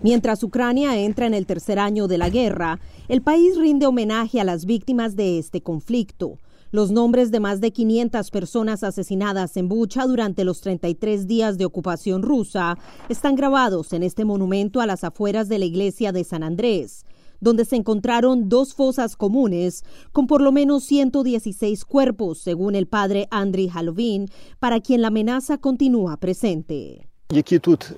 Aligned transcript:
Mientras 0.00 0.44
Ucrania 0.44 0.96
entra 0.96 1.26
en 1.26 1.34
el 1.34 1.44
tercer 1.44 1.80
año 1.80 2.06
de 2.06 2.18
la 2.18 2.30
guerra, 2.30 2.78
el 3.08 3.20
país 3.20 3.58
rinde 3.58 3.84
homenaje 3.84 4.40
a 4.40 4.44
las 4.44 4.64
víctimas 4.64 5.16
de 5.16 5.40
este 5.40 5.60
conflicto. 5.60 6.38
Los 6.70 6.92
nombres 6.92 7.32
de 7.32 7.40
más 7.40 7.60
de 7.60 7.72
500 7.72 8.30
personas 8.30 8.84
asesinadas 8.84 9.56
en 9.56 9.68
Bucha 9.68 10.06
durante 10.06 10.44
los 10.44 10.60
33 10.60 11.26
días 11.26 11.58
de 11.58 11.64
ocupación 11.64 12.22
rusa 12.22 12.78
están 13.08 13.34
grabados 13.34 13.92
en 13.92 14.04
este 14.04 14.24
monumento 14.24 14.80
a 14.80 14.86
las 14.86 15.02
afueras 15.02 15.48
de 15.48 15.58
la 15.58 15.64
iglesia 15.64 16.12
de 16.12 16.22
San 16.22 16.44
Andrés, 16.44 17.04
donde 17.40 17.64
se 17.64 17.74
encontraron 17.74 18.48
dos 18.48 18.74
fosas 18.74 19.16
comunes 19.16 19.82
con 20.12 20.28
por 20.28 20.42
lo 20.42 20.52
menos 20.52 20.84
116 20.84 21.84
cuerpos, 21.84 22.38
según 22.38 22.76
el 22.76 22.86
padre 22.86 23.26
Andriy 23.32 23.68
Halovin, 23.74 24.28
para 24.60 24.78
quien 24.78 25.02
la 25.02 25.08
amenaza 25.08 25.58
continúa 25.58 26.18
presente. 26.18 27.08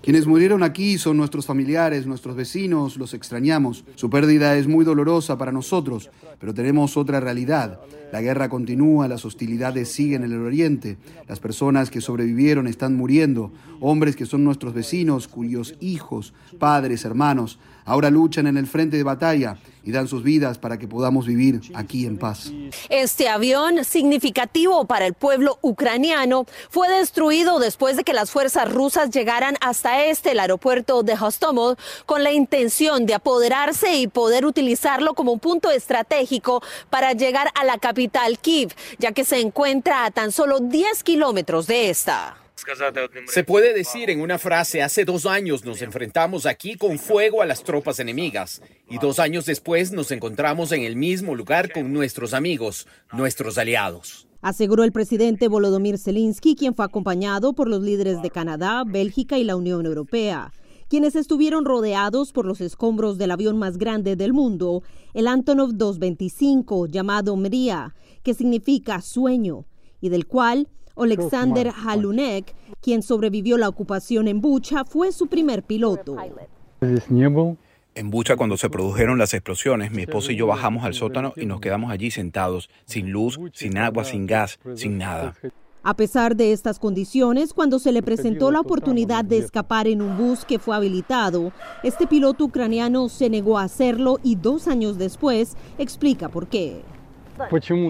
Quienes 0.00 0.26
murieron 0.26 0.62
aquí 0.62 0.96
son 0.96 1.18
nuestros 1.18 1.44
familiares, 1.44 2.06
nuestros 2.06 2.34
vecinos, 2.34 2.96
los 2.96 3.12
extrañamos. 3.12 3.84
Su 3.94 4.08
pérdida 4.08 4.56
es 4.56 4.66
muy 4.66 4.86
dolorosa 4.86 5.36
para 5.36 5.52
nosotros, 5.52 6.08
pero 6.40 6.54
tenemos 6.54 6.96
otra 6.96 7.20
realidad. 7.20 7.78
La 8.10 8.22
guerra 8.22 8.48
continúa, 8.48 9.06
las 9.06 9.26
hostilidades 9.26 9.92
siguen 9.92 10.24
en 10.24 10.32
el 10.32 10.40
oriente, 10.40 10.96
las 11.28 11.40
personas 11.40 11.90
que 11.90 12.00
sobrevivieron 12.00 12.66
están 12.66 12.96
muriendo, 12.96 13.52
hombres 13.80 14.16
que 14.16 14.24
son 14.24 14.44
nuestros 14.44 14.72
vecinos, 14.72 15.28
cuyos 15.28 15.74
hijos, 15.78 16.32
padres, 16.58 17.04
hermanos, 17.04 17.58
ahora 17.84 18.08
luchan 18.08 18.46
en 18.46 18.56
el 18.56 18.66
frente 18.66 18.96
de 18.96 19.02
batalla 19.02 19.58
y 19.88 19.90
dan 19.90 20.06
sus 20.06 20.22
vidas 20.22 20.58
para 20.58 20.76
que 20.78 20.86
podamos 20.86 21.26
vivir 21.26 21.62
aquí 21.74 22.04
en 22.04 22.18
paz. 22.18 22.52
Este 22.90 23.30
avión, 23.30 23.86
significativo 23.86 24.84
para 24.84 25.06
el 25.06 25.14
pueblo 25.14 25.58
ucraniano, 25.62 26.44
fue 26.68 26.90
destruido 26.90 27.58
después 27.58 27.96
de 27.96 28.04
que 28.04 28.12
las 28.12 28.30
fuerzas 28.30 28.70
rusas 28.70 29.08
llegaran 29.08 29.56
hasta 29.62 30.04
este, 30.04 30.32
el 30.32 30.40
aeropuerto 30.40 31.02
de 31.02 31.14
Hostomel, 31.14 31.78
con 32.04 32.22
la 32.22 32.32
intención 32.32 33.06
de 33.06 33.14
apoderarse 33.14 33.96
y 33.96 34.08
poder 34.08 34.44
utilizarlo 34.44 35.14
como 35.14 35.32
un 35.32 35.40
punto 35.40 35.70
estratégico 35.70 36.62
para 36.90 37.14
llegar 37.14 37.48
a 37.54 37.64
la 37.64 37.78
capital 37.78 38.38
Kiev, 38.40 38.74
ya 38.98 39.12
que 39.12 39.24
se 39.24 39.40
encuentra 39.40 40.04
a 40.04 40.10
tan 40.10 40.32
solo 40.32 40.60
10 40.60 41.02
kilómetros 41.02 41.66
de 41.66 41.88
esta. 41.88 42.36
Se 43.26 43.44
puede 43.44 43.72
decir 43.72 44.10
en 44.10 44.20
una 44.20 44.38
frase, 44.38 44.82
hace 44.82 45.04
dos 45.04 45.26
años 45.26 45.64
nos 45.64 45.82
enfrentamos 45.82 46.46
aquí 46.46 46.76
con 46.76 46.98
fuego 46.98 47.42
a 47.42 47.46
las 47.46 47.62
tropas 47.62 48.00
enemigas 48.00 48.62
y 48.88 48.98
dos 48.98 49.18
años 49.18 49.46
después 49.46 49.92
nos 49.92 50.10
encontramos 50.10 50.72
en 50.72 50.82
el 50.82 50.96
mismo 50.96 51.34
lugar 51.34 51.72
con 51.72 51.92
nuestros 51.92 52.34
amigos, 52.34 52.86
nuestros 53.12 53.58
aliados. 53.58 54.26
Aseguró 54.40 54.84
el 54.84 54.92
presidente 54.92 55.48
Volodymyr 55.48 55.98
Zelensky, 55.98 56.54
quien 56.54 56.74
fue 56.74 56.84
acompañado 56.84 57.54
por 57.54 57.68
los 57.68 57.82
líderes 57.82 58.22
de 58.22 58.30
Canadá, 58.30 58.84
Bélgica 58.86 59.36
y 59.36 59.44
la 59.44 59.56
Unión 59.56 59.84
Europea, 59.84 60.52
quienes 60.88 61.16
estuvieron 61.16 61.64
rodeados 61.64 62.32
por 62.32 62.46
los 62.46 62.60
escombros 62.60 63.18
del 63.18 63.32
avión 63.32 63.58
más 63.58 63.78
grande 63.78 64.16
del 64.16 64.32
mundo, 64.32 64.82
el 65.12 65.26
Antonov 65.26 65.74
225, 65.74 66.86
llamado 66.86 67.36
Mria, 67.36 67.94
que 68.22 68.32
significa 68.32 69.00
sueño, 69.00 69.66
y 70.00 70.08
del 70.08 70.26
cual 70.26 70.68
Alexander 70.98 71.72
Halunek, 71.84 72.54
quien 72.80 73.02
sobrevivió 73.02 73.58
la 73.58 73.68
ocupación 73.68 74.28
en 74.28 74.40
Bucha, 74.40 74.84
fue 74.84 75.12
su 75.12 75.26
primer 75.26 75.62
piloto. 75.62 76.16
En 77.94 78.10
Bucha, 78.10 78.36
cuando 78.36 78.56
se 78.56 78.70
produjeron 78.70 79.18
las 79.18 79.34
explosiones, 79.34 79.90
mi 79.90 80.02
esposo 80.02 80.30
y 80.30 80.36
yo 80.36 80.46
bajamos 80.46 80.84
al 80.84 80.94
sótano 80.94 81.32
y 81.36 81.46
nos 81.46 81.60
quedamos 81.60 81.90
allí 81.90 82.10
sentados, 82.10 82.70
sin 82.84 83.10
luz, 83.10 83.40
sin 83.52 83.76
agua, 83.76 84.04
sin 84.04 84.26
gas, 84.26 84.60
sin 84.76 84.98
nada. 84.98 85.34
A 85.82 85.94
pesar 85.94 86.36
de 86.36 86.52
estas 86.52 86.78
condiciones, 86.78 87.54
cuando 87.54 87.78
se 87.78 87.92
le 87.92 88.02
presentó 88.02 88.50
la 88.50 88.60
oportunidad 88.60 89.24
de 89.24 89.38
escapar 89.38 89.88
en 89.88 90.02
un 90.02 90.18
bus 90.18 90.44
que 90.44 90.58
fue 90.58 90.76
habilitado, 90.76 91.52
este 91.82 92.06
piloto 92.06 92.44
ucraniano 92.44 93.08
se 93.08 93.30
negó 93.30 93.58
a 93.58 93.62
hacerlo 93.62 94.18
y 94.22 94.36
dos 94.36 94.68
años 94.68 94.98
después 94.98 95.56
explica 95.78 96.28
por 96.28 96.48
qué. 96.48 96.82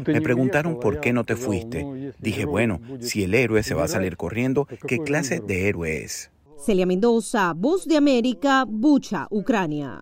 Me 0.06 0.20
preguntaron 0.20 0.78
por 0.80 1.00
qué 1.00 1.12
no 1.12 1.24
te 1.24 1.36
fuiste. 1.36 2.12
Dije, 2.18 2.44
bueno, 2.44 2.80
si 3.00 3.24
el 3.24 3.34
héroe 3.34 3.62
se 3.62 3.74
va 3.74 3.84
a 3.84 3.88
salir 3.88 4.16
corriendo, 4.16 4.66
¿qué 4.86 4.98
clase 4.98 5.40
de 5.40 5.68
héroe 5.68 6.04
es? 6.04 6.30
Celia 6.64 6.86
Mendoza, 6.86 7.52
Voz 7.56 7.86
de 7.86 7.96
América, 7.96 8.64
Bucha, 8.68 9.26
Ucrania. 9.30 10.00